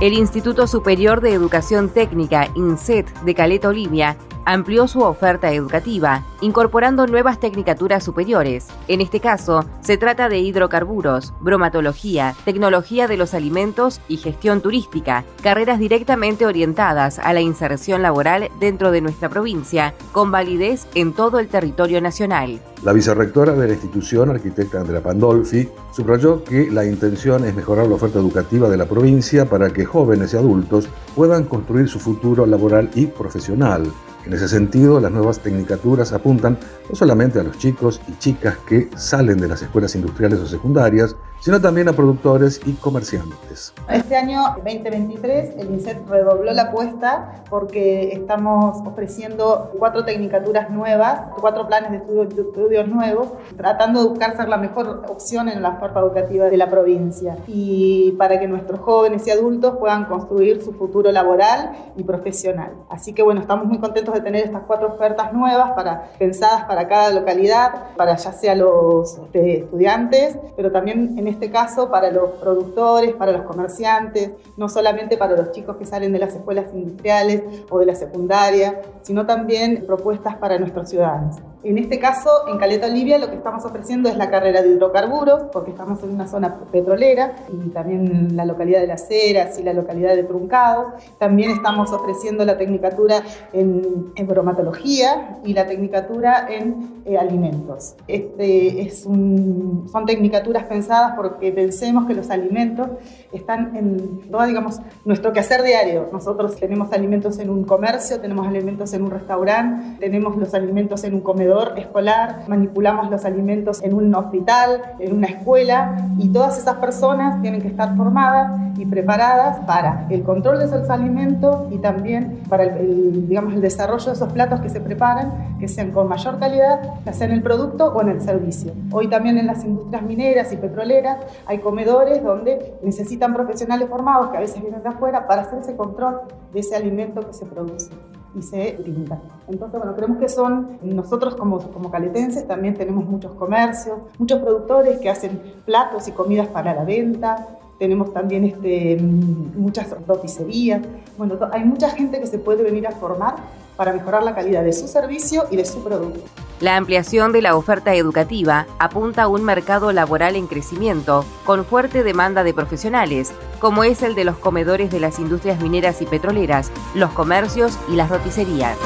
El 0.00 0.12
Instituto 0.12 0.68
Superior 0.68 1.20
de 1.20 1.32
Educación 1.32 1.88
Técnica, 1.88 2.48
INSET, 2.54 3.12
de 3.22 3.34
Caleta 3.34 3.68
Olivia, 3.68 4.16
amplió 4.48 4.88
su 4.88 5.02
oferta 5.02 5.52
educativa, 5.52 6.24
incorporando 6.40 7.06
nuevas 7.06 7.38
tecnicaturas 7.38 8.02
superiores. 8.02 8.68
En 8.88 9.02
este 9.02 9.20
caso, 9.20 9.66
se 9.82 9.98
trata 9.98 10.30
de 10.30 10.38
hidrocarburos, 10.38 11.34
bromatología, 11.40 12.34
tecnología 12.46 13.06
de 13.08 13.18
los 13.18 13.34
alimentos 13.34 14.00
y 14.08 14.16
gestión 14.16 14.62
turística, 14.62 15.24
carreras 15.42 15.78
directamente 15.78 16.46
orientadas 16.46 17.18
a 17.18 17.34
la 17.34 17.42
inserción 17.42 18.00
laboral 18.00 18.48
dentro 18.58 18.90
de 18.90 19.02
nuestra 19.02 19.28
provincia, 19.28 19.92
con 20.12 20.30
validez 20.30 20.86
en 20.94 21.12
todo 21.12 21.40
el 21.40 21.48
territorio 21.48 22.00
nacional. 22.00 22.58
La 22.84 22.94
vicerrectora 22.94 23.52
de 23.52 23.66
la 23.66 23.74
institución, 23.74 24.30
arquitecta 24.30 24.80
Andrea 24.80 25.02
Pandolfi, 25.02 25.68
subrayó 25.92 26.42
que 26.42 26.70
la 26.70 26.86
intención 26.86 27.44
es 27.44 27.54
mejorar 27.54 27.86
la 27.86 27.96
oferta 27.96 28.18
educativa 28.18 28.70
de 28.70 28.78
la 28.78 28.86
provincia 28.86 29.44
para 29.44 29.68
que 29.70 29.84
jóvenes 29.84 30.32
y 30.32 30.38
adultos 30.38 30.88
puedan 31.14 31.44
construir 31.44 31.86
su 31.86 31.98
futuro 31.98 32.46
laboral 32.46 32.88
y 32.94 33.08
profesional. 33.08 33.92
En 34.28 34.34
ese 34.34 34.46
sentido, 34.46 35.00
las 35.00 35.10
nuevas 35.10 35.40
tecnicaturas 35.40 36.12
apuntan 36.12 36.58
no 36.86 36.94
solamente 36.94 37.40
a 37.40 37.42
los 37.42 37.56
chicos 37.56 38.02
y 38.08 38.18
chicas 38.18 38.58
que 38.68 38.90
salen 38.94 39.38
de 39.38 39.48
las 39.48 39.62
escuelas 39.62 39.94
industriales 39.94 40.38
o 40.40 40.46
secundarias, 40.46 41.16
sino 41.40 41.60
también 41.60 41.88
a 41.88 41.92
productores 41.92 42.60
y 42.66 42.72
comerciantes. 42.74 43.72
Este 43.88 44.16
año 44.16 44.42
2023 44.56 45.54
el 45.58 45.70
INSET 45.70 45.98
redobló 46.08 46.52
la 46.52 46.62
apuesta 46.62 47.42
porque 47.48 48.12
estamos 48.12 48.78
ofreciendo 48.86 49.70
cuatro 49.78 50.04
tecnicaturas 50.04 50.70
nuevas, 50.70 51.30
cuatro 51.40 51.66
planes 51.66 51.90
de, 51.92 51.98
estudios 51.98 52.88
nuevos, 52.88 53.28
tratando 53.56 54.02
de 54.02 54.08
buscar 54.08 54.36
ser 54.36 54.48
la 54.48 54.56
mejor 54.56 55.04
opción 55.08 55.48
en 55.48 55.62
la 55.62 55.70
oferta 55.70 56.00
educativa 56.00 56.46
de 56.46 56.56
la 56.56 56.68
provincia 56.68 57.36
y 57.46 58.12
para 58.18 58.38
que 58.40 58.48
nuestros 58.48 58.80
jóvenes 58.80 59.26
y 59.26 59.30
adultos 59.30 59.76
puedan 59.78 60.06
construir 60.06 60.62
su 60.62 60.72
futuro 60.72 61.12
laboral 61.12 61.72
y 61.96 62.02
profesional. 62.02 62.72
Así 62.88 63.12
que 63.12 63.22
bueno, 63.22 63.40
estamos 63.40 63.66
muy 63.66 63.78
contentos 63.78 64.14
de 64.14 64.20
tener 64.20 64.44
estas 64.44 64.62
cuatro 64.66 64.88
ofertas 64.88 65.32
nuevas 65.32 65.72
para, 65.72 66.10
pensadas 66.18 66.64
para 66.64 66.88
cada 66.88 67.10
localidad, 67.10 67.94
para 67.96 68.16
ya 68.16 68.32
sea 68.32 68.54
los 68.54 69.18
este, 69.18 69.60
estudiantes, 69.60 70.38
pero 70.56 70.72
también 70.72 71.16
en 71.18 71.27
este 71.28 71.50
caso 71.50 71.90
para 71.90 72.10
los 72.10 72.30
productores, 72.32 73.14
para 73.14 73.32
los 73.32 73.42
comerciantes, 73.42 74.32
no 74.56 74.68
solamente 74.68 75.16
para 75.16 75.36
los 75.36 75.52
chicos 75.52 75.76
que 75.76 75.86
salen 75.86 76.12
de 76.12 76.18
las 76.18 76.34
escuelas 76.34 76.72
industriales 76.74 77.42
o 77.70 77.78
de 77.78 77.86
la 77.86 77.94
secundaria, 77.94 78.82
sino 79.02 79.26
también 79.26 79.84
propuestas 79.86 80.36
para 80.36 80.58
nuestros 80.58 80.88
ciudadanos. 80.88 81.36
En 81.64 81.76
este 81.76 81.98
caso, 81.98 82.30
en 82.46 82.56
Caleta 82.56 82.86
Olivia, 82.86 83.18
lo 83.18 83.28
que 83.30 83.34
estamos 83.34 83.64
ofreciendo 83.64 84.08
es 84.08 84.16
la 84.16 84.30
carrera 84.30 84.62
de 84.62 84.68
hidrocarburos, 84.68 85.42
porque 85.52 85.72
estamos 85.72 86.00
en 86.04 86.10
una 86.10 86.28
zona 86.28 86.56
petrolera 86.70 87.34
y 87.52 87.70
también 87.70 88.06
en 88.06 88.36
la 88.36 88.44
localidad 88.44 88.80
de 88.80 88.86
Las 88.86 89.10
Heras 89.10 89.58
y 89.58 89.64
la 89.64 89.72
localidad 89.72 90.14
de 90.14 90.22
Truncado. 90.22 90.92
También 91.18 91.50
estamos 91.50 91.90
ofreciendo 91.92 92.44
la 92.44 92.56
tecnicatura 92.56 93.24
en, 93.52 94.12
bromatología 94.28 95.40
y 95.44 95.52
la 95.52 95.66
tecnicatura 95.66 96.46
en 96.48 97.02
eh, 97.04 97.18
alimentos. 97.18 97.96
Este 98.06 98.82
es 98.82 99.00
son 99.02 100.06
tecnicaturas 100.06 100.64
pensadas 100.64 101.14
porque 101.16 101.50
pensemos 101.50 102.06
que 102.06 102.14
los 102.14 102.30
alimentos 102.30 102.88
están 103.32 103.74
en 103.74 104.30
todo, 104.30 104.44
digamos, 104.44 104.80
nuestro 105.04 105.32
quehacer 105.32 105.62
diario. 105.62 106.08
Nosotros 106.12 106.56
tenemos 106.56 106.92
alimentos 106.92 107.38
en 107.38 107.50
un 107.50 107.64
comercio, 107.64 108.20
tenemos 108.20 108.46
alimentos 108.46 108.92
en 108.92 109.02
un 109.02 109.10
restaurante, 109.10 109.98
tenemos 109.98 110.36
los 110.36 110.54
alimentos 110.54 111.02
en 111.04 111.14
un 111.14 111.20
comedor 111.20 111.47
escolar, 111.76 112.44
manipulamos 112.48 113.10
los 113.10 113.24
alimentos 113.24 113.82
en 113.82 113.94
un 113.94 114.14
hospital, 114.14 114.82
en 114.98 115.16
una 115.16 115.26
escuela 115.28 115.96
y 116.18 116.28
todas 116.28 116.58
esas 116.58 116.76
personas 116.76 117.40
tienen 117.42 117.60
que 117.62 117.68
estar 117.68 117.96
formadas 117.96 118.60
y 118.78 118.86
preparadas 118.86 119.58
para 119.66 120.06
el 120.10 120.22
control 120.22 120.58
de 120.58 120.66
esos 120.66 120.88
alimentos 120.90 121.66
y 121.70 121.78
también 121.78 122.40
para 122.48 122.64
el, 122.64 123.28
digamos, 123.28 123.54
el 123.54 123.60
desarrollo 123.60 124.06
de 124.06 124.12
esos 124.12 124.32
platos 124.32 124.60
que 124.60 124.68
se 124.68 124.80
preparan, 124.80 125.56
que 125.58 125.68
sean 125.68 125.90
con 125.90 126.08
mayor 126.08 126.38
calidad, 126.38 126.80
ya 127.04 127.12
sea 127.12 127.26
en 127.26 127.32
el 127.32 127.42
producto 127.42 127.86
o 127.86 128.00
en 128.02 128.10
el 128.10 128.20
servicio. 128.20 128.72
Hoy 128.92 129.08
también 129.08 129.38
en 129.38 129.46
las 129.46 129.64
industrias 129.64 130.02
mineras 130.02 130.52
y 130.52 130.56
petroleras 130.56 131.18
hay 131.46 131.58
comedores 131.58 132.22
donde 132.22 132.74
necesitan 132.82 133.34
profesionales 133.34 133.88
formados 133.88 134.30
que 134.30 134.36
a 134.36 134.40
veces 134.40 134.60
vienen 134.60 134.82
de 134.82 134.88
afuera 134.88 135.26
para 135.26 135.42
hacer 135.42 135.60
ese 135.60 135.76
control 135.76 136.20
de 136.52 136.60
ese 136.60 136.76
alimento 136.76 137.20
que 137.20 137.32
se 137.32 137.46
produce 137.46 137.90
y 138.34 138.42
se 138.42 138.76
brinda. 138.78 139.20
Entonces, 139.48 139.78
bueno, 139.78 139.94
creemos 139.96 140.18
que 140.18 140.28
son, 140.28 140.78
nosotros 140.82 141.34
como, 141.36 141.58
como 141.58 141.90
caletenses 141.90 142.46
también 142.46 142.74
tenemos 142.74 143.04
muchos 143.04 143.32
comercios, 143.34 143.98
muchos 144.18 144.40
productores 144.40 144.98
que 144.98 145.08
hacen 145.10 145.40
platos 145.64 146.08
y 146.08 146.12
comidas 146.12 146.48
para 146.48 146.74
la 146.74 146.84
venta, 146.84 147.46
tenemos 147.78 148.12
también 148.12 148.44
este, 148.44 148.96
muchas 149.00 149.94
roticerías, 150.06 150.82
bueno, 151.16 151.38
hay 151.52 151.64
mucha 151.64 151.90
gente 151.90 152.20
que 152.20 152.26
se 152.26 152.38
puede 152.38 152.62
venir 152.64 152.86
a 152.86 152.90
formar 152.90 153.36
para 153.76 153.92
mejorar 153.92 154.24
la 154.24 154.34
calidad 154.34 154.64
de 154.64 154.72
su 154.72 154.88
servicio 154.88 155.44
y 155.52 155.56
de 155.56 155.64
su 155.64 155.84
producto. 155.84 156.20
La 156.60 156.76
ampliación 156.76 157.30
de 157.30 157.42
la 157.42 157.54
oferta 157.54 157.94
educativa 157.94 158.66
apunta 158.80 159.22
a 159.22 159.28
un 159.28 159.44
mercado 159.44 159.92
laboral 159.92 160.34
en 160.34 160.48
crecimiento, 160.48 161.24
con 161.44 161.64
fuerte 161.64 162.02
demanda 162.02 162.42
de 162.42 162.52
profesionales, 162.52 163.32
como 163.58 163.84
es 163.84 164.02
el 164.02 164.14
de 164.14 164.24
los 164.24 164.36
comedores 164.36 164.90
de 164.90 165.00
las 165.00 165.18
industrias 165.18 165.60
mineras 165.60 166.00
y 166.02 166.06
petroleras, 166.06 166.70
los 166.94 167.10
comercios 167.10 167.78
y 167.88 167.96
las 167.96 168.08
roticerías. 168.08 168.76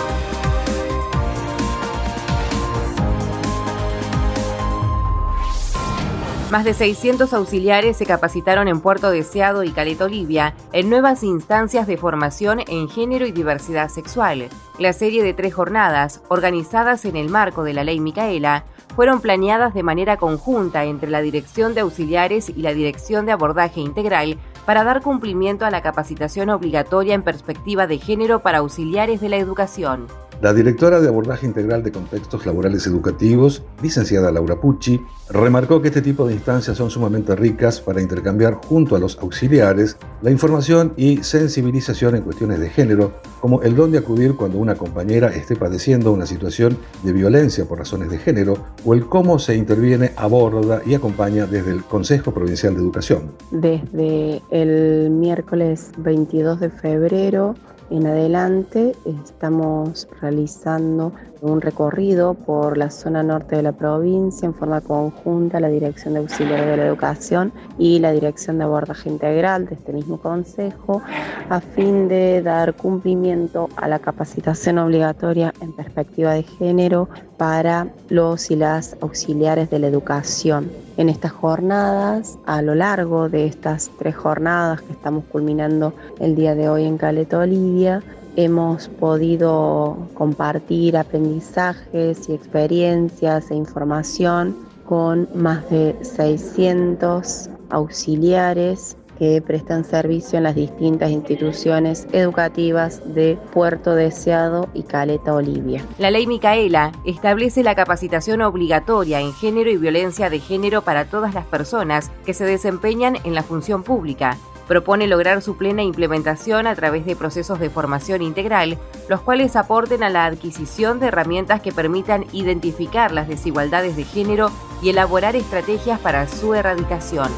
Más 6.52 6.64
de 6.64 6.74
600 6.74 7.32
auxiliares 7.32 7.96
se 7.96 8.04
capacitaron 8.04 8.68
en 8.68 8.82
Puerto 8.82 9.10
Deseado 9.10 9.64
y 9.64 9.70
Caleta 9.70 10.04
Olivia 10.04 10.54
en 10.74 10.90
nuevas 10.90 11.22
instancias 11.22 11.86
de 11.86 11.96
formación 11.96 12.60
en 12.68 12.90
género 12.90 13.24
y 13.26 13.32
diversidad 13.32 13.88
sexual. 13.88 14.50
La 14.78 14.92
serie 14.92 15.22
de 15.22 15.32
tres 15.32 15.54
jornadas, 15.54 16.20
organizadas 16.28 17.06
en 17.06 17.16
el 17.16 17.30
marco 17.30 17.64
de 17.64 17.72
la 17.72 17.84
Ley 17.84 18.00
Micaela, 18.00 18.66
fueron 18.94 19.22
planeadas 19.22 19.72
de 19.72 19.82
manera 19.82 20.18
conjunta 20.18 20.84
entre 20.84 21.08
la 21.08 21.22
Dirección 21.22 21.72
de 21.72 21.80
Auxiliares 21.80 22.50
y 22.50 22.60
la 22.60 22.74
Dirección 22.74 23.24
de 23.24 23.32
Abordaje 23.32 23.80
Integral 23.80 24.36
para 24.66 24.84
dar 24.84 25.02
cumplimiento 25.02 25.64
a 25.64 25.70
la 25.70 25.82
capacitación 25.82 26.50
obligatoria 26.50 27.14
en 27.14 27.22
perspectiva 27.22 27.86
de 27.86 27.98
género 27.98 28.40
para 28.40 28.58
auxiliares 28.58 29.20
de 29.20 29.28
la 29.28 29.36
educación. 29.36 30.06
La 30.42 30.52
directora 30.52 31.00
de 31.00 31.06
Abordaje 31.06 31.46
Integral 31.46 31.84
de 31.84 31.92
Contextos 31.92 32.46
Laborales 32.46 32.84
Educativos, 32.88 33.62
licenciada 33.80 34.32
Laura 34.32 34.60
Pucci, 34.60 35.00
remarcó 35.30 35.80
que 35.80 35.86
este 35.86 36.02
tipo 36.02 36.26
de 36.26 36.34
instancias 36.34 36.76
son 36.76 36.90
sumamente 36.90 37.36
ricas 37.36 37.80
para 37.80 38.02
intercambiar 38.02 38.54
junto 38.54 38.96
a 38.96 38.98
los 38.98 39.16
auxiliares 39.20 39.96
la 40.20 40.32
información 40.32 40.94
y 40.96 41.18
sensibilización 41.18 42.16
en 42.16 42.22
cuestiones 42.22 42.58
de 42.58 42.70
género, 42.70 43.12
como 43.40 43.62
el 43.62 43.76
dónde 43.76 43.98
acudir 43.98 44.34
cuando 44.34 44.58
una 44.58 44.74
compañera 44.74 45.28
esté 45.28 45.54
padeciendo 45.54 46.10
una 46.10 46.26
situación 46.26 46.76
de 47.04 47.12
violencia 47.12 47.64
por 47.64 47.78
razones 47.78 48.10
de 48.10 48.18
género 48.18 48.56
o 48.84 48.94
el 48.94 49.06
cómo 49.06 49.38
se 49.38 49.54
interviene, 49.54 50.10
aborda 50.16 50.82
y 50.84 50.94
acompaña 50.94 51.46
desde 51.46 51.70
el 51.70 51.84
Consejo 51.84 52.34
Provincial 52.34 52.74
de 52.74 52.80
Educación. 52.80 53.30
Desde 53.52 54.42
el 54.50 55.08
miércoles 55.10 55.92
22 55.98 56.58
de 56.58 56.70
febrero 56.70 57.54
en 57.92 58.06
adelante 58.06 58.96
estamos 59.04 60.08
realizando 60.20 61.12
un 61.42 61.60
recorrido 61.60 62.32
por 62.32 62.78
la 62.78 62.88
zona 62.88 63.22
norte 63.22 63.56
de 63.56 63.62
la 63.62 63.72
provincia 63.72 64.46
en 64.46 64.54
forma 64.54 64.80
conjunta 64.80 65.60
la 65.60 65.68
Dirección 65.68 66.14
de 66.14 66.20
Auxiliar 66.20 66.64
de 66.64 66.76
la 66.78 66.86
Educación 66.86 67.52
y 67.78 67.98
la 67.98 68.12
Dirección 68.12 68.56
de 68.56 68.64
Abordaje 68.64 69.10
Integral 69.10 69.66
de 69.66 69.74
este 69.74 69.92
mismo 69.92 70.18
Consejo 70.18 71.02
a 71.50 71.60
fin 71.60 72.08
de 72.08 72.40
dar 72.40 72.74
cumplimiento 72.74 73.68
a 73.76 73.88
la 73.88 73.98
capacitación 73.98 74.78
obligatoria 74.78 75.52
en 75.60 75.72
perspectiva 75.72 76.32
de 76.32 76.44
género 76.44 77.10
para 77.42 77.88
los 78.08 78.52
y 78.52 78.54
las 78.54 78.96
auxiliares 79.00 79.68
de 79.68 79.80
la 79.80 79.88
educación. 79.88 80.70
En 80.96 81.08
estas 81.08 81.32
jornadas, 81.32 82.38
a 82.46 82.62
lo 82.62 82.76
largo 82.76 83.28
de 83.28 83.46
estas 83.46 83.90
tres 83.98 84.14
jornadas 84.14 84.80
que 84.82 84.92
estamos 84.92 85.24
culminando 85.24 85.92
el 86.20 86.36
día 86.36 86.54
de 86.54 86.68
hoy 86.68 86.84
en 86.84 86.98
Caleta 86.98 87.40
Olivia, 87.40 88.00
hemos 88.36 88.86
podido 88.86 89.96
compartir 90.14 90.96
aprendizajes 90.96 92.28
y 92.28 92.32
experiencias 92.32 93.50
e 93.50 93.56
información 93.56 94.54
con 94.86 95.28
más 95.34 95.68
de 95.68 95.96
600 96.00 97.50
auxiliares 97.70 98.96
que 99.18 99.42
prestan 99.42 99.84
servicio 99.84 100.38
en 100.38 100.44
las 100.44 100.54
distintas 100.54 101.10
instituciones 101.10 102.06
educativas 102.12 103.02
de 103.14 103.38
Puerto 103.52 103.94
Deseado 103.94 104.68
y 104.74 104.82
Caleta 104.82 105.34
Olivia. 105.34 105.84
La 105.98 106.10
ley 106.10 106.26
Micaela 106.26 106.92
establece 107.04 107.62
la 107.62 107.74
capacitación 107.74 108.42
obligatoria 108.42 109.20
en 109.20 109.32
género 109.32 109.70
y 109.70 109.76
violencia 109.76 110.30
de 110.30 110.40
género 110.40 110.82
para 110.82 111.04
todas 111.04 111.34
las 111.34 111.46
personas 111.46 112.10
que 112.24 112.34
se 112.34 112.44
desempeñan 112.44 113.16
en 113.24 113.34
la 113.34 113.42
función 113.42 113.82
pública. 113.82 114.36
Propone 114.68 115.06
lograr 115.06 115.42
su 115.42 115.56
plena 115.56 115.82
implementación 115.82 116.66
a 116.66 116.74
través 116.74 117.04
de 117.04 117.16
procesos 117.16 117.58
de 117.58 117.68
formación 117.68 118.22
integral, 118.22 118.78
los 119.08 119.20
cuales 119.20 119.56
aporten 119.56 120.02
a 120.02 120.08
la 120.08 120.24
adquisición 120.24 121.00
de 121.00 121.08
herramientas 121.08 121.60
que 121.60 121.72
permitan 121.72 122.24
identificar 122.32 123.12
las 123.12 123.28
desigualdades 123.28 123.96
de 123.96 124.04
género 124.04 124.50
y 124.80 124.90
elaborar 124.90 125.36
estrategias 125.36 125.98
para 125.98 126.28
su 126.28 126.54
erradicación 126.54 127.30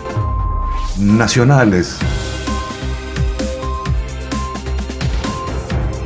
nacionales. 0.99 1.99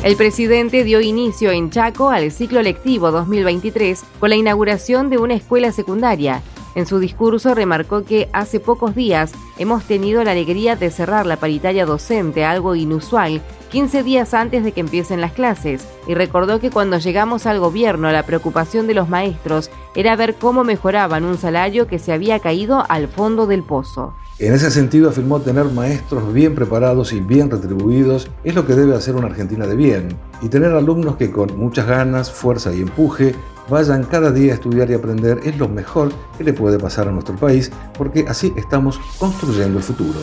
El 0.02 0.16
presidente 0.16 0.84
dio 0.84 1.00
inicio 1.00 1.50
en 1.50 1.70
Chaco 1.70 2.10
al 2.10 2.30
ciclo 2.30 2.62
lectivo 2.62 3.10
2023 3.10 4.02
con 4.20 4.30
la 4.30 4.36
inauguración 4.36 5.10
de 5.10 5.18
una 5.18 5.34
escuela 5.34 5.72
secundaria. 5.72 6.42
En 6.74 6.86
su 6.86 7.00
discurso 7.00 7.54
remarcó 7.54 8.04
que 8.04 8.28
hace 8.32 8.60
pocos 8.60 8.94
días 8.94 9.32
hemos 9.58 9.84
tenido 9.84 10.22
la 10.24 10.30
alegría 10.30 10.76
de 10.76 10.90
cerrar 10.90 11.26
la 11.26 11.36
paritaria 11.36 11.84
docente, 11.84 12.44
algo 12.44 12.74
inusual, 12.74 13.42
15 13.70 14.02
días 14.02 14.32
antes 14.32 14.64
de 14.64 14.72
que 14.72 14.80
empiecen 14.80 15.20
las 15.20 15.32
clases, 15.32 15.86
y 16.06 16.14
recordó 16.14 16.60
que 16.60 16.70
cuando 16.70 16.98
llegamos 16.98 17.44
al 17.44 17.58
gobierno 17.58 18.10
la 18.10 18.22
preocupación 18.22 18.86
de 18.86 18.94
los 18.94 19.08
maestros 19.08 19.70
era 19.94 20.16
ver 20.16 20.36
cómo 20.36 20.64
mejoraban 20.64 21.24
un 21.24 21.36
salario 21.36 21.86
que 21.86 21.98
se 21.98 22.12
había 22.12 22.38
caído 22.38 22.84
al 22.88 23.08
fondo 23.08 23.46
del 23.46 23.62
pozo. 23.62 24.14
En 24.40 24.54
ese 24.54 24.70
sentido 24.70 25.08
afirmó 25.08 25.40
tener 25.40 25.64
maestros 25.64 26.32
bien 26.32 26.54
preparados 26.54 27.12
y 27.12 27.18
bien 27.18 27.50
retribuidos 27.50 28.30
es 28.44 28.54
lo 28.54 28.64
que 28.64 28.76
debe 28.76 28.94
hacer 28.94 29.16
una 29.16 29.26
Argentina 29.26 29.66
de 29.66 29.74
bien, 29.74 30.16
y 30.40 30.48
tener 30.48 30.70
alumnos 30.74 31.16
que 31.16 31.32
con 31.32 31.58
muchas 31.58 31.88
ganas, 31.88 32.30
fuerza 32.30 32.72
y 32.72 32.80
empuje 32.80 33.34
vayan 33.68 34.04
cada 34.04 34.30
día 34.30 34.52
a 34.52 34.54
estudiar 34.54 34.92
y 34.92 34.94
aprender 34.94 35.40
es 35.42 35.58
lo 35.58 35.68
mejor 35.68 36.12
que 36.36 36.44
le 36.44 36.52
puede 36.52 36.78
pasar 36.78 37.08
a 37.08 37.10
nuestro 37.10 37.34
país, 37.34 37.72
porque 37.96 38.26
así 38.28 38.52
estamos 38.56 39.00
construyendo 39.18 39.78
el 39.78 39.82
futuro. 39.82 40.20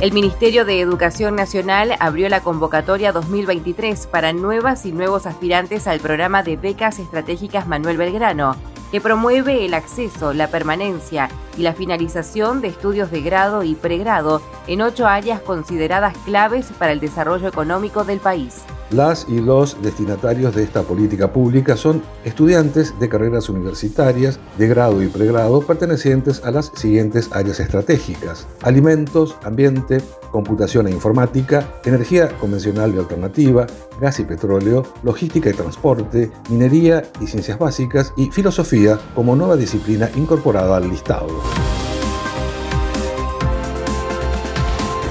El 0.00 0.12
Ministerio 0.12 0.64
de 0.64 0.80
Educación 0.80 1.34
Nacional 1.34 1.96
abrió 1.98 2.28
la 2.28 2.40
convocatoria 2.40 3.10
2023 3.10 4.06
para 4.06 4.32
nuevas 4.32 4.86
y 4.86 4.92
nuevos 4.92 5.26
aspirantes 5.26 5.88
al 5.88 5.98
programa 5.98 6.44
de 6.44 6.56
becas 6.56 7.00
estratégicas 7.00 7.66
Manuel 7.66 7.96
Belgrano 7.96 8.69
que 8.90 9.00
promueve 9.00 9.64
el 9.64 9.74
acceso, 9.74 10.32
la 10.32 10.48
permanencia 10.48 11.28
y 11.56 11.62
la 11.62 11.74
finalización 11.74 12.60
de 12.60 12.68
estudios 12.68 13.10
de 13.10 13.22
grado 13.22 13.62
y 13.62 13.74
pregrado 13.74 14.42
en 14.66 14.82
ocho 14.82 15.06
áreas 15.06 15.40
consideradas 15.40 16.16
claves 16.24 16.72
para 16.78 16.92
el 16.92 17.00
desarrollo 17.00 17.48
económico 17.48 18.04
del 18.04 18.20
país. 18.20 18.64
Las 18.90 19.26
y 19.28 19.40
los 19.40 19.80
destinatarios 19.82 20.54
de 20.54 20.64
esta 20.64 20.82
política 20.82 21.32
pública 21.32 21.76
son 21.76 22.02
estudiantes 22.24 22.98
de 22.98 23.08
carreras 23.08 23.48
universitarias 23.48 24.40
de 24.58 24.66
grado 24.66 25.00
y 25.00 25.06
pregrado 25.06 25.60
pertenecientes 25.60 26.42
a 26.44 26.50
las 26.50 26.72
siguientes 26.74 27.30
áreas 27.32 27.60
estratégicas. 27.60 28.48
Alimentos, 28.62 29.36
ambiente, 29.44 30.00
computación 30.32 30.88
e 30.88 30.90
informática, 30.90 31.68
energía 31.84 32.36
convencional 32.38 32.92
y 32.92 32.98
alternativa, 32.98 33.66
gas 34.00 34.18
y 34.18 34.24
petróleo, 34.24 34.82
logística 35.04 35.50
y 35.50 35.54
transporte, 35.54 36.32
minería 36.48 37.04
y 37.20 37.28
ciencias 37.28 37.60
básicas 37.60 38.12
y 38.16 38.30
filosofía 38.32 38.98
como 39.14 39.36
nueva 39.36 39.56
disciplina 39.56 40.10
incorporada 40.16 40.78
al 40.78 40.88
listado. 40.88 41.28